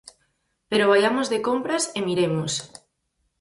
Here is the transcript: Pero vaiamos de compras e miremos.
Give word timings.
Pero 0.69 0.89
vaiamos 0.91 1.27
de 1.33 1.39
compras 1.47 1.83
e 1.97 1.99
miremos. 2.07 2.53